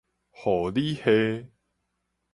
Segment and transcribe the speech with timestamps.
[0.31, 1.47] 護理系